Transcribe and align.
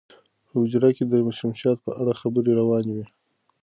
په 0.47 0.53
حجره 0.61 0.89
کې 0.97 1.03
د 1.11 1.13
شمشاد 1.39 1.77
په 1.85 1.91
اړه 1.99 2.13
خبرې 2.21 2.51
روانې 2.59 2.91
وې. 2.95 3.05